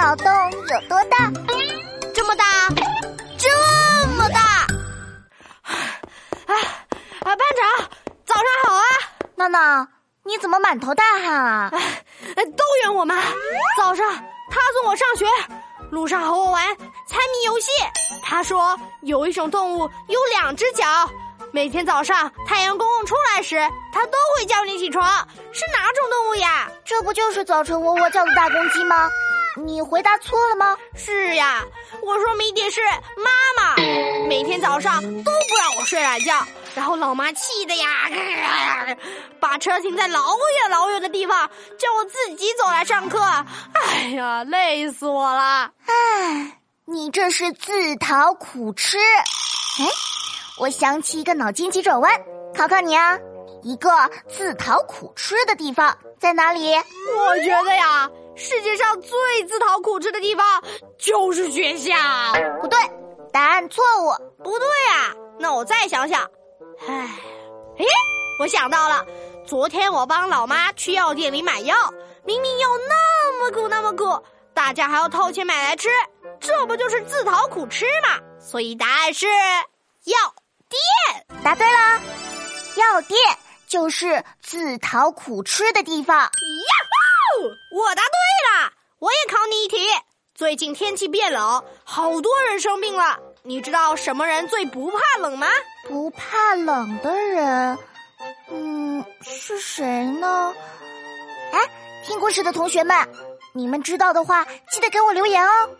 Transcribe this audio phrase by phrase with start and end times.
[0.00, 1.30] 脑洞有多大？
[2.14, 2.44] 这么大，
[3.36, 4.40] 这么大！
[5.66, 5.76] 啊
[6.46, 6.56] 啊！
[7.22, 7.90] 班长，
[8.24, 8.82] 早上好啊！
[9.36, 9.86] 闹闹，
[10.24, 11.70] 你怎么满头大汗啊？
[12.34, 13.16] 哎，都怨我妈！
[13.76, 14.10] 早上
[14.50, 15.26] 她送我上学，
[15.90, 16.74] 路上和我玩
[17.06, 17.70] 猜谜游戏。
[18.22, 21.10] 她说有一种动物有两只脚，
[21.52, 23.58] 每天早上太阳公公出来时，
[23.92, 25.06] 它都会叫你起床。
[25.52, 26.70] 是哪种动物呀？
[26.86, 29.10] 这不就是早晨喔喔叫的大公鸡吗？
[29.56, 30.76] 你回答错了吗？
[30.94, 31.64] 是呀，
[32.02, 32.80] 我说谜底是
[33.16, 33.76] 妈妈，
[34.28, 38.08] 每天早上都不让我睡懒觉，然后老妈气的呀，
[39.40, 40.20] 把车停在老
[40.62, 43.20] 远老远的地方，叫我自己走来上课。
[43.74, 45.70] 哎呀，累死我了！
[45.86, 48.98] 唉，你这是自讨苦吃。
[48.98, 49.86] 哎，
[50.58, 52.12] 我想起一个脑筋急转弯，
[52.56, 53.18] 考考你啊，
[53.62, 53.90] 一个
[54.28, 56.74] 自讨苦吃的地方在哪里？
[56.74, 58.08] 我觉得呀。
[58.36, 60.62] 世界上最自讨苦吃的地方
[60.98, 61.94] 就是学校。
[62.60, 62.78] 不对，
[63.32, 64.12] 答案错误。
[64.42, 66.22] 不对啊，那我再想想。
[66.88, 66.94] 唉，
[67.76, 67.84] 诶，
[68.40, 69.04] 我想到了，
[69.46, 71.74] 昨天我帮老妈去药店里买药，
[72.24, 74.24] 明明药那么苦那么苦，
[74.54, 75.88] 大家还要掏钱买来吃，
[76.40, 78.18] 这不就是自讨苦吃吗？
[78.38, 80.16] 所以答案是药
[80.68, 81.42] 店。
[81.42, 82.00] 答对了，
[82.76, 83.18] 药店
[83.68, 86.18] 就是自讨苦吃的地方。
[86.18, 86.79] 呀！
[87.42, 89.78] 我答对了，我也考你一题。
[90.34, 93.18] 最近天气变冷，好多人生病了。
[93.42, 95.46] 你知道什么人最不怕冷吗？
[95.88, 97.78] 不怕冷的人，
[98.50, 100.54] 嗯，是谁呢？
[101.52, 101.58] 哎，
[102.04, 102.96] 听故事的同学们，
[103.54, 105.70] 你们知道的话，记得给我留言哦。